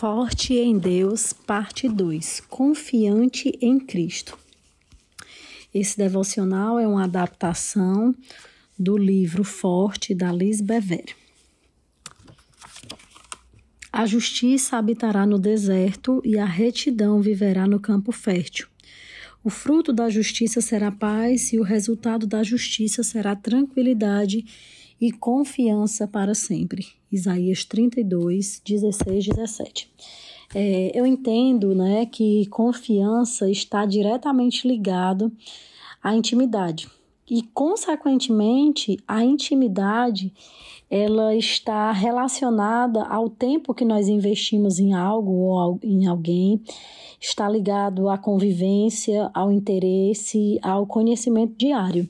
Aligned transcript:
Forte 0.00 0.54
em 0.54 0.78
Deus, 0.78 1.34
parte 1.34 1.86
2. 1.86 2.44
Confiante 2.48 3.52
em 3.60 3.78
Cristo. 3.78 4.38
Esse 5.74 5.98
devocional 5.98 6.78
é 6.78 6.86
uma 6.86 7.04
adaptação 7.04 8.14
do 8.78 8.96
livro 8.96 9.44
Forte 9.44 10.14
da 10.14 10.32
Liz 10.32 10.62
Bever. 10.62 11.04
A 13.92 14.06
justiça 14.06 14.78
habitará 14.78 15.26
no 15.26 15.38
deserto 15.38 16.22
e 16.24 16.38
a 16.38 16.46
retidão 16.46 17.20
viverá 17.20 17.66
no 17.66 17.78
campo 17.78 18.10
fértil. 18.10 18.68
O 19.44 19.50
fruto 19.50 19.92
da 19.92 20.08
justiça 20.08 20.62
será 20.62 20.90
paz 20.90 21.52
e 21.52 21.58
o 21.58 21.62
resultado 21.62 22.26
da 22.26 22.42
justiça 22.42 23.02
será 23.02 23.36
tranquilidade 23.36 24.46
e 25.00 25.10
confiança 25.10 26.06
para 26.06 26.34
sempre. 26.34 26.86
Isaías 27.10 27.64
32, 27.64 28.60
16, 28.64 29.26
17. 29.26 29.90
É, 30.54 30.92
eu 30.94 31.06
entendo 31.06 31.74
né, 31.74 32.06
que 32.06 32.46
confiança 32.46 33.48
está 33.48 33.86
diretamente 33.86 34.66
ligado 34.66 35.32
à 36.02 36.14
intimidade. 36.14 36.88
E, 37.30 37.42
consequentemente, 37.54 38.98
a 39.06 39.24
intimidade 39.24 40.32
ela 40.90 41.36
está 41.36 41.92
relacionada 41.92 43.04
ao 43.04 43.30
tempo 43.30 43.72
que 43.72 43.84
nós 43.84 44.08
investimos 44.08 44.80
em 44.80 44.92
algo 44.92 45.30
ou 45.30 45.78
em 45.84 46.06
alguém, 46.06 46.60
está 47.20 47.48
ligado 47.48 48.08
à 48.08 48.18
convivência, 48.18 49.30
ao 49.32 49.52
interesse, 49.52 50.58
ao 50.60 50.84
conhecimento 50.84 51.54
diário. 51.56 52.08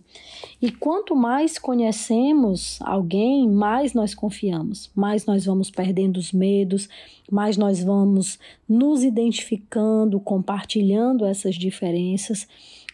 E 0.62 0.70
quanto 0.70 1.14
mais 1.14 1.58
conhecemos 1.58 2.78
alguém, 2.80 3.46
mais 3.46 3.92
nós 3.92 4.14
confiamos, 4.14 4.90
mais 4.94 5.26
nós 5.26 5.44
vamos 5.44 5.70
perdendo 5.70 6.16
os 6.16 6.32
medos, 6.32 6.88
mais 7.30 7.58
nós 7.58 7.82
vamos 7.82 8.38
nos 8.66 9.02
identificando, 9.02 10.18
compartilhando 10.20 11.26
essas 11.26 11.54
diferenças 11.56 12.48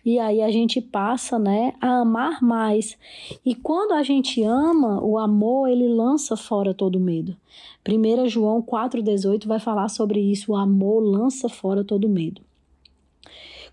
e 0.07 0.21
aí 0.21 0.41
a 0.41 0.53
gente 0.53 0.81
passa, 0.81 1.37
né, 1.37 1.73
a 1.81 2.03
amar 2.03 2.41
mais. 2.41 2.97
E 3.45 3.57
quando 3.57 3.91
a 3.91 4.05
gente 4.05 4.41
ama, 4.45 5.05
o 5.05 5.19
amor 5.19 5.69
ele 5.69 5.89
lança 5.89 6.37
fora 6.37 6.73
todo 6.73 7.01
medo. 7.01 7.37
1 7.85 8.29
João 8.29 8.63
4:18 8.63 9.49
vai 9.49 9.59
falar 9.59 9.89
sobre 9.89 10.21
isso, 10.21 10.53
o 10.53 10.57
amor 10.57 11.01
lança 11.01 11.49
fora 11.49 11.83
todo 11.83 12.09
medo. 12.09 12.41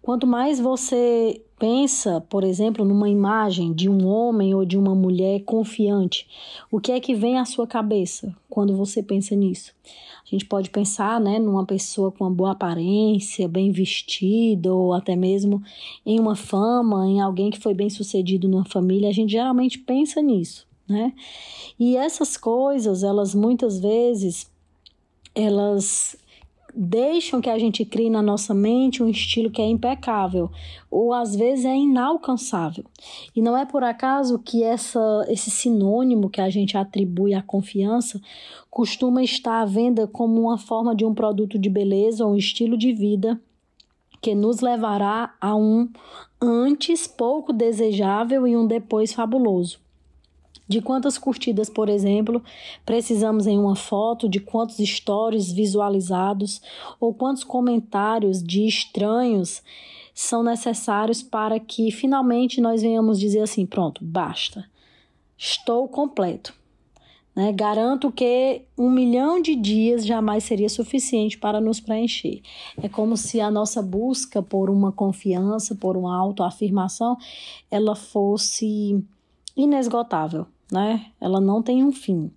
Quanto 0.04 0.28
mais 0.28 0.60
você 0.60 1.42
pensa, 1.58 2.20
por 2.30 2.44
exemplo, 2.44 2.84
numa 2.84 3.08
imagem 3.08 3.72
de 3.72 3.88
um 3.88 4.06
homem 4.06 4.54
ou 4.54 4.66
de 4.66 4.78
uma 4.78 4.94
mulher 4.94 5.40
confiante, 5.46 6.28
o 6.70 6.78
que 6.78 6.92
é 6.92 7.00
que 7.00 7.16
vem 7.16 7.40
à 7.40 7.46
sua 7.46 7.66
cabeça 7.66 8.36
quando 8.50 8.76
você 8.76 9.02
pensa 9.02 9.34
nisso? 9.34 9.74
A 10.26 10.30
gente 10.30 10.44
pode 10.44 10.70
pensar, 10.70 11.22
né, 11.22 11.40
numa 11.40 11.66
pessoa 11.66 12.12
com 12.12 12.26
uma 12.26 12.30
boa 12.30 12.52
aparência, 12.52 13.48
bem 13.48 13.72
vestida, 13.72 14.74
ou 14.74 14.94
até 14.94 15.16
mesmo 15.16 15.64
em 16.06 16.20
uma 16.20 16.36
fama, 16.36 17.08
em 17.08 17.22
alguém 17.22 17.50
que 17.50 17.62
foi 17.62 17.74
bem 17.74 17.90
sucedido 17.90 18.50
na 18.50 18.66
família. 18.66 19.08
A 19.08 19.14
gente 19.14 19.32
geralmente 19.32 19.80
pensa 19.80 20.22
nisso, 20.22 20.68
né? 20.86 21.14
E 21.80 21.96
essas 21.96 22.36
coisas, 22.36 23.04
elas 23.04 23.34
muitas 23.34 23.80
vezes, 23.80 24.52
elas 25.34 26.18
deixam 26.76 27.40
que 27.40 27.50
a 27.50 27.60
gente 27.60 27.86
crie 27.86 28.10
na 28.10 28.22
nossa 28.22 28.54
mente 28.54 29.04
um 29.04 29.08
estilo 29.08 29.52
que 29.52 29.62
é 29.62 29.68
impecável 29.68 30.50
ou 30.90 31.14
às 31.14 31.36
vezes 31.36 31.66
é 31.66 31.76
inalcançável. 31.76 32.84
E 33.36 33.42
não 33.42 33.58
é 33.58 33.66
por 33.66 33.84
acaso 33.84 34.40
que 34.40 34.64
essa, 34.64 35.26
esse 35.28 35.52
sinônimo 35.52 36.30
que 36.30 36.42
a 36.42 36.50
gente 36.50 36.78
atribui 36.78 37.34
à 37.34 37.42
confiança 37.42 38.20
costuma 38.70 39.22
estar 39.24 39.62
à 39.62 39.66
venda 39.66 40.08
como 40.08 40.42
uma 40.42 40.58
forma 40.58 40.96
de 40.96 41.06
um 41.06 41.14
produto 41.14 41.60
de 41.60 41.70
beleza 41.70 42.26
ou 42.26 42.34
um 42.34 42.38
estilo 42.38 42.78
de 42.78 42.92
vida 42.92 43.40
que 44.22 44.34
nos 44.34 44.62
levará 44.62 45.34
a 45.40 45.56
um 45.56 45.90
antes 46.42 47.06
pouco 47.06 47.52
desejável 47.52 48.48
e 48.48 48.56
um 48.56 48.66
depois 48.66 49.14
fabuloso 49.14 49.83
de 50.68 50.82
quantas 50.82 51.18
curtidas, 51.18 51.70
por 51.70 51.90
exemplo, 51.90 52.42
precisamos 52.86 53.48
em 53.48 53.58
uma 53.58 53.76
foto, 53.76 54.30
de 54.30 54.40
quantos 54.40 54.78
stories 54.78 55.52
visualizados 55.52 56.62
ou 57.00 57.14
quantos 57.14 57.44
comentários 57.44 58.42
de 58.42 58.66
estranhos 58.66 59.62
são 60.14 60.44
necessários 60.44 61.22
para 61.24 61.60
que 61.60 61.92
finalmente 61.92 62.62
nós 62.62 62.82
venhamos 62.82 63.20
dizer 63.20 63.42
assim: 63.42 63.66
pronto, 63.66 64.04
basta, 64.04 64.70
estou 65.38 65.88
completo. 65.88 66.54
Né? 67.36 67.52
Garanto 67.52 68.12
que 68.12 68.62
um 68.78 68.92
milhão 68.92 69.42
de 69.42 69.56
dias 69.56 70.06
jamais 70.06 70.44
seria 70.44 70.70
suficiente 70.70 71.38
para 71.38 71.60
nos 71.60 71.80
preencher. 71.80 72.42
É 72.82 72.88
como 72.88 73.18
se 73.18 73.42
a 73.42 73.50
nossa 73.50 73.82
busca 73.82 74.42
por 74.42 74.70
uma 74.70 74.92
confiança, 74.92 75.74
por 75.74 75.98
uma 75.98 76.16
autoafirmação, 76.16 77.18
ela 77.72 77.96
fosse 77.96 79.04
inesgotável 79.58 80.46
né? 80.72 81.08
Ela 81.20 81.40
não 81.40 81.62
tem 81.62 81.84
um 81.84 81.92
fim. 81.92 82.32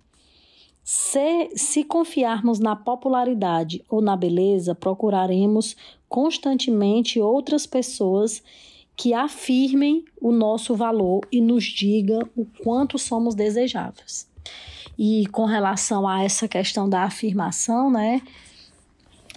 Se, 0.83 1.49
se 1.55 1.83
confiarmos 1.83 2.59
na 2.59 2.75
popularidade 2.75 3.83
ou 3.89 4.01
na 4.01 4.15
beleza, 4.15 4.73
procuraremos 4.73 5.75
constantemente 6.07 7.19
outras 7.19 7.65
pessoas 7.65 8.41
que 8.95 9.13
afirmem 9.13 10.05
o 10.19 10.31
nosso 10.31 10.75
valor 10.75 11.21
e 11.31 11.41
nos 11.41 11.65
diga 11.65 12.19
o 12.35 12.45
quanto 12.63 12.97
somos 12.97 13.35
desejáveis. 13.35 14.27
E 14.97 15.27
com 15.27 15.45
relação 15.45 16.07
a 16.07 16.23
essa 16.23 16.47
questão 16.47 16.89
da 16.89 17.03
afirmação, 17.03 17.91
né? 17.91 18.21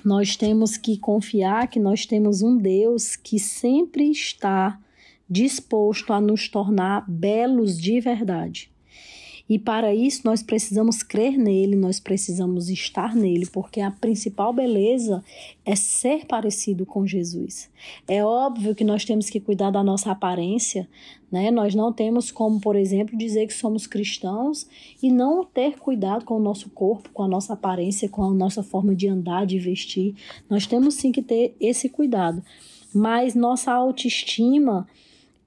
Nós 0.05 0.37
temos 0.37 0.77
que 0.79 0.97
confiar 0.97 1.69
que 1.69 1.79
nós 1.79 2.06
temos 2.06 2.41
um 2.41 2.56
Deus 2.56 3.17
que 3.17 3.39
sempre 3.39 4.11
está 4.11 4.79
disposto 5.29 6.12
a 6.12 6.21
nos 6.21 6.49
tornar 6.49 7.05
belos 7.06 7.79
de 7.79 8.00
verdade. 8.00 8.69
E 9.50 9.59
para 9.59 9.93
isso 9.93 10.21
nós 10.25 10.44
precisamos 10.44 11.03
crer 11.03 11.37
nele, 11.37 11.75
nós 11.75 11.99
precisamos 11.99 12.71
estar 12.71 13.16
nele, 13.16 13.47
porque 13.47 13.81
a 13.81 13.91
principal 13.91 14.53
beleza 14.53 15.25
é 15.66 15.75
ser 15.75 16.25
parecido 16.25 16.87
com 16.87 17.05
Jesus. 17.05 17.69
É 18.06 18.25
óbvio 18.25 18.77
que 18.77 18.84
nós 18.84 19.05
temos 19.05 19.28
que 19.28 19.41
cuidar 19.41 19.72
da 19.72 19.83
nossa 19.83 20.12
aparência, 20.12 20.88
né? 21.33 21.50
Nós 21.50 21.75
não 21.75 21.93
temos 21.93 22.31
como, 22.31 22.61
por 22.61 22.77
exemplo, 22.77 23.19
dizer 23.19 23.49
que 23.49 23.53
somos 23.53 23.88
cristãos 23.88 24.69
e 25.03 25.11
não 25.11 25.44
ter 25.44 25.81
cuidado 25.81 26.25
com 26.25 26.34
o 26.34 26.41
nosso 26.41 26.71
corpo, 26.71 27.11
com 27.12 27.25
a 27.25 27.28
nossa 27.28 27.55
aparência, 27.55 28.09
com 28.09 28.22
a 28.22 28.32
nossa 28.32 28.62
forma 28.62 28.94
de 28.94 29.09
andar, 29.09 29.47
de 29.47 29.59
vestir. 29.59 30.15
Nós 30.49 30.65
temos 30.65 30.94
sim 30.94 31.11
que 31.11 31.22
ter 31.22 31.56
esse 31.59 31.88
cuidado. 31.88 32.41
Mas 32.94 33.34
nossa 33.34 33.72
autoestima 33.72 34.87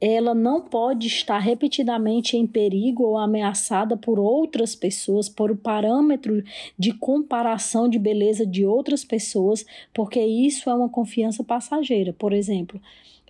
ela 0.06 0.36
não 0.36 0.60
pode 0.60 1.08
estar 1.08 1.40
repetidamente 1.40 2.36
em 2.36 2.46
perigo 2.46 3.04
ou 3.04 3.18
ameaçada 3.18 3.96
por 3.96 4.20
outras 4.20 4.76
pessoas, 4.76 5.30
por 5.30 5.50
o 5.50 5.56
parâmetro 5.56 6.44
de 6.78 6.92
comparação 6.92 7.88
de 7.88 7.98
beleza 7.98 8.46
de 8.46 8.66
outras 8.66 9.06
pessoas, 9.06 9.66
porque 9.94 10.20
isso 10.20 10.70
é 10.70 10.74
uma 10.74 10.90
confiança 10.90 11.42
passageira. 11.42 12.12
Por 12.12 12.34
exemplo, 12.34 12.82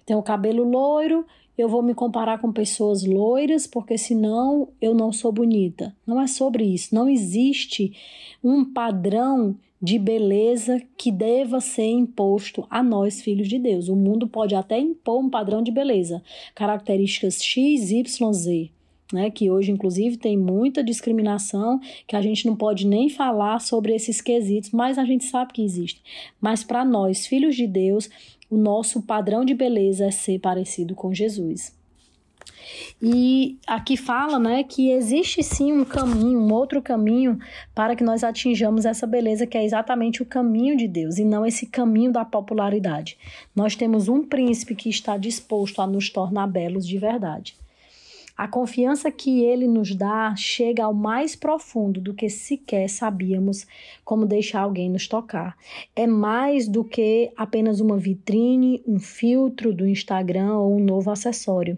tem 0.03 0.15
o 0.15 0.23
cabelo 0.23 0.63
loiro, 0.63 1.23
eu 1.57 1.69
vou 1.69 1.83
me 1.83 1.93
comparar 1.93 2.39
com 2.39 2.51
pessoas 2.51 3.05
loiras, 3.05 3.67
porque 3.67 3.97
senão 3.97 4.69
eu 4.81 4.95
não 4.95 5.11
sou 5.11 5.31
bonita. 5.31 5.95
Não 6.05 6.19
é 6.19 6.27
sobre 6.27 6.63
isso. 6.63 6.95
Não 6.95 7.07
existe 7.07 7.93
um 8.43 8.65
padrão 8.65 9.55
de 9.83 9.99
beleza 9.99 10.81
que 10.97 11.11
deva 11.11 11.59
ser 11.59 11.87
imposto 11.87 12.65
a 12.69 12.81
nós, 12.81 13.21
filhos 13.21 13.49
de 13.49 13.59
Deus. 13.59 13.89
O 13.89 13.95
mundo 13.97 14.25
pode 14.27 14.55
até 14.55 14.79
impor 14.79 15.19
um 15.19 15.29
padrão 15.29 15.61
de 15.61 15.71
beleza, 15.71 16.23
características 16.55 17.43
X, 17.43 17.91
Y, 17.91 18.33
Z. 18.33 18.69
Né, 19.11 19.29
que 19.29 19.51
hoje, 19.51 19.69
inclusive, 19.69 20.17
tem 20.17 20.35
muita 20.35 20.83
discriminação, 20.83 21.79
que 22.07 22.15
a 22.15 22.21
gente 22.21 22.47
não 22.47 22.55
pode 22.55 22.87
nem 22.87 23.09
falar 23.09 23.59
sobre 23.59 23.93
esses 23.93 24.19
quesitos, 24.19 24.71
mas 24.71 24.97
a 24.97 25.05
gente 25.05 25.25
sabe 25.25 25.53
que 25.53 25.63
existe. 25.63 26.01
Mas 26.41 26.63
para 26.63 26.83
nós, 26.83 27.27
filhos 27.27 27.55
de 27.55 27.67
Deus, 27.67 28.09
o 28.53 28.57
nosso 28.57 29.01
padrão 29.01 29.43
de 29.43 29.55
beleza 29.55 30.05
é 30.05 30.11
ser 30.11 30.37
parecido 30.37 30.93
com 30.93 31.11
Jesus. 31.11 31.73
E 33.01 33.57
aqui 33.65 33.97
fala, 33.97 34.37
né, 34.37 34.63
que 34.63 34.91
existe 34.91 35.41
sim 35.41 35.73
um 35.73 35.83
caminho, 35.83 36.39
um 36.39 36.53
outro 36.53 36.79
caminho 36.79 37.39
para 37.73 37.95
que 37.95 38.03
nós 38.03 38.23
atinjamos 38.23 38.85
essa 38.85 39.07
beleza 39.07 39.47
que 39.47 39.57
é 39.57 39.65
exatamente 39.65 40.21
o 40.21 40.25
caminho 40.25 40.77
de 40.77 40.87
Deus 40.87 41.17
e 41.17 41.25
não 41.25 41.43
esse 41.43 41.65
caminho 41.65 42.11
da 42.11 42.23
popularidade. 42.23 43.17
Nós 43.55 43.75
temos 43.75 44.07
um 44.07 44.23
príncipe 44.23 44.75
que 44.75 44.89
está 44.89 45.17
disposto 45.17 45.81
a 45.81 45.87
nos 45.87 46.11
tornar 46.11 46.45
belos 46.45 46.87
de 46.87 46.99
verdade. 46.99 47.55
A 48.35 48.47
confiança 48.47 49.11
que 49.11 49.43
ele 49.43 49.67
nos 49.67 49.95
dá 49.95 50.35
chega 50.35 50.83
ao 50.83 50.93
mais 50.93 51.35
profundo 51.35 52.01
do 52.01 52.15
que 52.15 52.27
sequer 52.29 52.89
sabíamos 52.89 53.67
como 54.03 54.25
deixar 54.25 54.61
alguém 54.61 54.89
nos 54.89 55.07
tocar. 55.07 55.55
É 55.95 56.07
mais 56.07 56.67
do 56.67 56.83
que 56.83 57.31
apenas 57.37 57.79
uma 57.79 57.95
vitrine, 57.95 58.81
um 58.87 58.97
filtro 58.97 59.71
do 59.71 59.87
Instagram 59.87 60.57
ou 60.57 60.77
um 60.77 60.83
novo 60.83 61.11
acessório. 61.11 61.77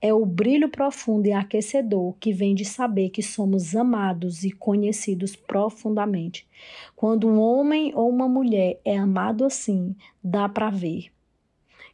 É 0.00 0.12
o 0.12 0.26
brilho 0.26 0.68
profundo 0.68 1.28
e 1.28 1.32
aquecedor 1.32 2.14
que 2.18 2.32
vem 2.32 2.52
de 2.52 2.64
saber 2.64 3.10
que 3.10 3.22
somos 3.22 3.76
amados 3.76 4.42
e 4.42 4.50
conhecidos 4.50 5.36
profundamente. 5.36 6.48
Quando 6.96 7.28
um 7.28 7.38
homem 7.38 7.92
ou 7.94 8.10
uma 8.10 8.28
mulher 8.28 8.80
é 8.84 8.96
amado 8.96 9.44
assim, 9.44 9.94
dá 10.22 10.48
para 10.48 10.68
ver. 10.68 11.12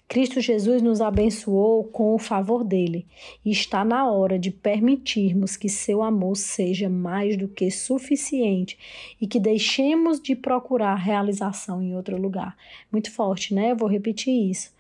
Cristo 0.08 0.40
Jesus 0.40 0.80
nos 0.80 1.02
abençoou 1.02 1.84
com 1.84 2.14
o 2.14 2.18
favor 2.18 2.64
dele 2.64 3.06
e 3.44 3.50
está 3.50 3.84
na 3.84 4.10
hora 4.10 4.38
de 4.38 4.50
permitirmos 4.50 5.54
que 5.54 5.68
seu 5.68 6.02
amor 6.02 6.34
seja 6.34 6.88
mais 6.88 7.36
do 7.36 7.46
que 7.46 7.70
suficiente 7.70 8.78
e 9.20 9.26
que 9.26 9.38
deixemos 9.38 10.18
de 10.18 10.34
procurar 10.34 10.94
realização 10.94 11.82
em 11.82 11.94
outro 11.94 12.16
lugar. 12.16 12.56
Muito 12.90 13.12
forte, 13.12 13.52
né? 13.52 13.72
Eu 13.72 13.76
vou 13.76 13.86
repetir 13.86 14.50
isso. 14.50 14.72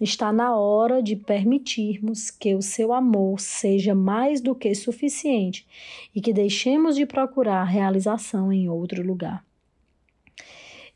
Está 0.00 0.32
na 0.32 0.56
hora 0.56 1.00
de 1.00 1.14
permitirmos 1.14 2.28
que 2.28 2.52
o 2.56 2.62
seu 2.62 2.92
amor 2.92 3.38
seja 3.38 3.94
mais 3.94 4.40
do 4.40 4.52
que 4.52 4.74
suficiente 4.74 5.64
e 6.12 6.20
que 6.20 6.32
deixemos 6.32 6.96
de 6.96 7.06
procurar 7.06 7.62
realização 7.62 8.52
em 8.52 8.68
outro 8.68 9.06
lugar. 9.06 9.44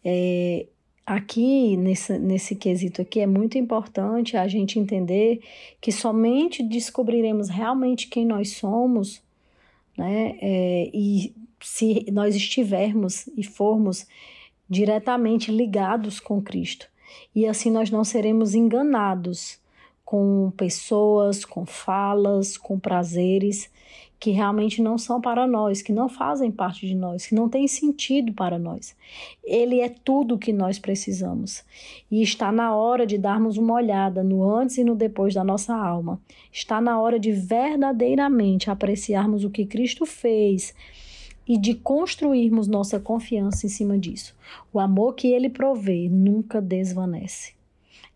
É, 0.05 0.67
aqui 1.07 1.77
nesse, 1.77 2.19
nesse 2.19 2.57
quesito 2.57 3.01
aqui 3.01 3.21
é 3.21 3.27
muito 3.27 3.57
importante 3.57 4.37
a 4.37 4.49
gente 4.49 4.79
entender 4.79 5.41
que 5.81 5.93
somente 5.93 6.65
descobriremos 6.65 7.49
realmente 7.49 8.09
quem 8.09 8.27
nós 8.27 8.55
somos, 8.55 9.23
né? 9.97 10.37
É, 10.43 10.91
e 10.93 11.33
se 11.61 12.05
nós 12.11 12.35
estivermos 12.35 13.29
e 13.37 13.45
formos 13.45 14.07
diretamente 14.69 15.53
ligados 15.53 16.19
com 16.19 16.43
Cristo. 16.43 16.89
E 17.35 17.47
assim 17.47 17.71
nós 17.71 17.89
não 17.89 18.03
seremos 18.03 18.55
enganados 18.55 19.61
com 20.07 20.53
pessoas, 20.57 21.45
com 21.45 21.67
falas, 21.67 22.57
com 22.57 22.79
prazeres 22.79 23.69
que 24.21 24.31
realmente 24.31 24.81
não 24.81 24.97
são 24.97 25.21
para 25.21 25.47
nós, 25.49 25.83
que 25.83 25.93
não 25.93 26.09
fazem 26.09 26.51
parte 26.51 26.87
de 26.87 26.95
nós, 26.95 27.27
que 27.27 27.35
não 27.35 27.49
têm 27.49 27.67
sentido 27.67 28.33
para 28.33 28.57
nós. 28.57 28.97
Ele 29.45 29.81
é 29.81 29.89
tudo 29.89 30.37
o 30.37 30.39
que 30.39 30.53
nós 30.53 30.79
precisamos. 30.79 31.65
E 32.09 32.23
está 32.23 32.51
na 32.51 32.75
hora 32.75 33.05
de 33.05 33.19
darmos 33.19 33.59
uma 33.59 33.75
olhada 33.75 34.23
no 34.23 34.49
antes 34.49 34.79
e 34.79 34.85
no 34.85 34.95
depois 34.95 35.35
da 35.35 35.43
nossa 35.43 35.75
alma. 35.75 36.21
Está 36.53 36.81
na 36.81 37.01
hora 37.01 37.19
de 37.19 37.33
verdadeiramente 37.33 38.71
apreciarmos 38.71 39.45
o 39.45 39.51
que 39.51 39.67
Cristo 39.67 40.07
fez 40.07 40.73
e 41.47 41.59
de 41.59 41.75
construirmos 41.75 42.69
nossa 42.69 42.99
confiança 42.99 43.67
em 43.67 43.69
cima 43.69 43.99
disso. 43.99 44.37
O 44.73 44.79
amor 44.79 45.15
que 45.15 45.27
ele 45.27 45.51
provê 45.51 46.09
nunca 46.09 46.61
desvanece. 46.61 47.56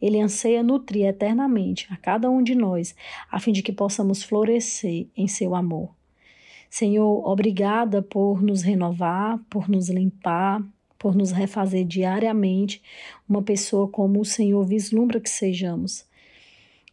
Ele 0.01 0.21
anseia 0.21 0.63
nutrir 0.63 1.07
eternamente 1.07 1.87
a 1.91 1.97
cada 1.97 2.31
um 2.31 2.43
de 2.43 2.55
nós, 2.55 2.95
a 3.31 3.39
fim 3.39 3.53
de 3.53 3.63
que 3.63 3.73
possamos 3.73 4.23
florescer 4.23 5.09
em 5.17 5.29
seu 5.29 5.55
amor. 5.55 5.91
Senhor, 6.71 7.27
obrigada 7.27 8.01
por 8.01 8.43
nos 8.43 8.63
renovar, 8.63 9.39
por 9.51 9.69
nos 9.69 9.89
limpar, 9.89 10.63
por 10.99 11.17
nos 11.17 11.33
refazer 11.33 11.85
diariamente 11.85 12.83
uma 13.29 13.43
pessoa 13.43 13.89
como 13.89 14.21
o 14.21 14.25
Senhor 14.25 14.65
vislumbra 14.65 15.19
que 15.19 15.31
sejamos. 15.31 16.07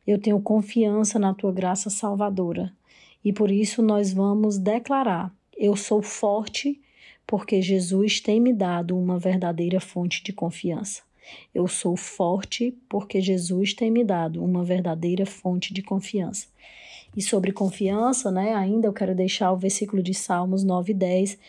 Eu 0.05 0.17
tenho 0.17 0.39
confiança 0.41 1.19
na 1.19 1.33
tua 1.33 1.51
graça 1.51 1.89
salvadora 1.89 2.73
e 3.23 3.33
por 3.33 3.51
isso 3.51 3.81
nós 3.81 4.13
vamos 4.13 4.57
declarar: 4.57 5.31
eu 5.57 5.75
sou 5.75 6.01
forte 6.01 6.81
porque 7.27 7.61
Jesus 7.61 8.21
tem 8.21 8.39
me 8.39 8.53
dado 8.53 8.97
uma 8.97 9.19
verdadeira 9.19 9.81
fonte 9.81 10.23
de 10.23 10.31
confiança. 10.31 11.06
Eu 11.53 11.67
sou 11.67 11.95
forte 11.95 12.75
porque 12.87 13.21
Jesus 13.21 13.73
tem 13.73 13.89
me 13.91 14.03
dado 14.03 14.43
uma 14.43 14.63
verdadeira 14.63 15.25
fonte 15.25 15.73
de 15.73 15.81
confiança. 15.81 16.47
E 17.15 17.21
sobre 17.21 17.51
confiança, 17.51 18.29
né, 18.29 18.53
ainda 18.53 18.87
eu 18.87 18.93
quero 18.93 19.15
deixar 19.15 19.51
o 19.51 19.57
versículo 19.57 20.03
de 20.03 20.13
Salmos 20.13 20.63
9 20.63 20.91
e 20.91 20.95
10, 20.95 21.39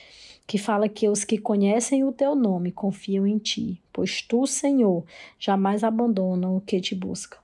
que 0.47 0.57
fala 0.57 0.89
que 0.89 1.09
os 1.09 1.25
que 1.25 1.37
conhecem 1.37 2.05
o 2.05 2.13
teu 2.13 2.35
nome 2.35 2.73
confiam 2.73 3.27
em 3.27 3.37
ti, 3.37 3.79
pois 3.93 4.23
tu, 4.23 4.47
Senhor, 4.47 5.05
jamais 5.39 5.85
abandonam 5.85 6.57
o 6.57 6.61
que 6.61 6.81
te 6.81 6.95
busca. 6.95 7.37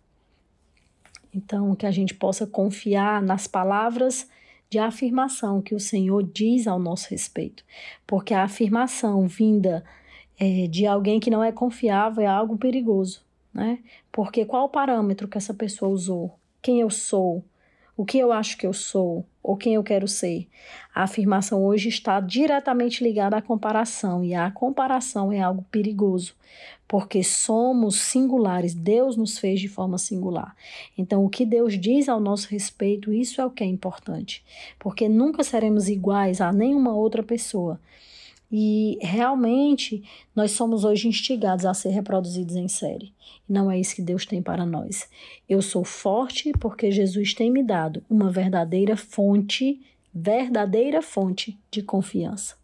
Então, 1.35 1.75
que 1.75 1.85
a 1.85 1.91
gente 1.91 2.15
possa 2.15 2.47
confiar 2.47 3.21
nas 3.21 3.47
palavras 3.47 4.27
de 4.71 4.79
afirmação 4.79 5.61
que 5.61 5.75
o 5.75 5.81
Senhor 5.81 6.23
diz 6.23 6.67
ao 6.67 6.79
nosso 6.79 7.11
respeito, 7.11 7.63
porque 8.07 8.33
a 8.33 8.45
afirmação 8.45 9.27
vinda 9.29 9.85
é, 10.39 10.67
de 10.67 10.87
alguém 10.87 11.21
que 11.21 11.31
não 11.31 11.43
é 11.43 11.53
confiável 11.53 12.23
é 12.23 12.27
algo 12.27 12.57
perigoso, 12.57 13.23
né? 13.53 13.79
Porque 14.11 14.45
qual 14.45 14.65
o 14.65 14.69
parâmetro 14.69 15.29
que 15.29 15.39
essa 15.39 15.55
pessoa 15.55 15.91
usou? 15.91 16.39
Quem 16.61 16.81
eu 16.81 16.91
sou? 16.91 17.45
O 17.97 18.05
que 18.05 18.19
eu 18.19 18.33
acho 18.33 18.59
que 18.59 18.67
eu 18.67 18.73
sou? 18.73 19.25
Ou 19.41 19.57
quem 19.57 19.75
eu 19.75 19.83
quero 19.85 20.09
ser? 20.09 20.49
A 20.93 21.03
afirmação 21.03 21.63
hoje 21.65 21.89
está 21.89 22.19
diretamente 22.19 23.05
ligada 23.05 23.37
à 23.37 23.43
comparação, 23.43 24.25
e 24.25 24.35
a 24.35 24.51
comparação 24.51 25.31
é 25.31 25.41
algo 25.41 25.65
perigoso, 25.71 26.35
porque 26.89 27.23
somos 27.23 28.01
singulares, 28.01 28.75
Deus 28.75 29.17
nos 29.17 29.39
fez 29.39 29.61
de 29.61 29.69
forma 29.69 29.99
singular. 29.99 30.57
Então, 30.97 31.25
o 31.25 31.29
que 31.29 31.45
Deus 31.45 31.79
diz 31.79 32.09
ao 32.09 32.19
nosso 32.19 32.49
respeito, 32.49 33.13
isso 33.13 33.41
é 33.41 33.45
o 33.45 33.51
que 33.51 33.63
é 33.63 33.67
importante, 33.67 34.43
porque 34.79 35.09
nunca 35.09 35.45
seremos 35.45 35.89
iguais 35.89 36.41
a 36.41 36.51
nenhuma 36.51 36.95
outra 36.95 37.23
pessoa. 37.23 37.79
E 38.57 39.01
realmente 39.03 40.05
nós 40.33 40.53
somos 40.53 40.85
hoje 40.85 41.09
instigados 41.09 41.67
a 41.67 41.75
ser 41.75 41.89
reproduzidos 41.89 42.55
em 42.55 42.69
série. 42.69 43.13
E 43.49 43.53
não 43.53 43.69
é 43.69 43.81
isso 43.81 43.97
que 43.97 44.01
Deus 44.01 44.25
tem 44.25 44.41
para 44.41 44.65
nós. 44.65 45.09
Eu 45.49 45.61
sou 45.61 45.83
forte 45.83 46.53
porque 46.61 46.93
Jesus 46.93 47.35
tem 47.35 47.51
me 47.51 47.65
dado 47.65 48.01
uma 48.09 48.31
verdadeira 48.31 48.97
fonte, 48.97 49.85
verdadeira 50.15 51.03
fonte 51.03 51.59
de 51.69 51.83
confiança. 51.83 52.55